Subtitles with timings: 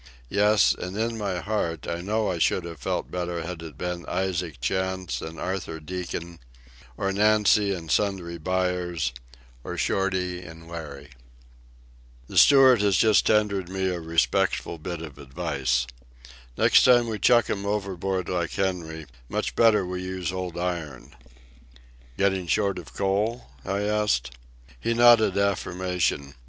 [0.29, 4.03] Yes, and in my heart I know I should have felt better had it been
[4.07, 6.39] Isaac Chantz and Arthur Deacon,
[6.97, 9.13] or Nancy and Sundry Buyers,
[9.63, 11.11] or Shorty and Larry.
[12.27, 15.85] The steward has just tendered me a respectful bit of advice.
[16.57, 21.15] "Next time we chuck'm overboard like Henry, much better we use old iron."
[22.17, 24.31] "Getting short of coal?" I asked.
[24.79, 26.33] He nodded affirmation.